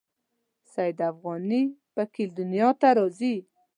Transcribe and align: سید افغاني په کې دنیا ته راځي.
سید 0.71 0.99
افغاني 1.11 1.63
په 1.93 2.03
کې 2.13 2.23
دنیا 2.37 2.69
ته 2.79 2.87
راځي. 2.97 3.35